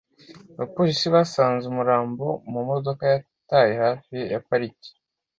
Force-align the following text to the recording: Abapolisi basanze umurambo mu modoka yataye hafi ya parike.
Abapolisi 0.55 1.05
basanze 1.15 1.63
umurambo 1.67 2.25
mu 2.51 2.59
modoka 2.69 3.03
yataye 3.13 3.73
hafi 3.83 4.17
ya 4.33 4.39
parike. 4.47 4.89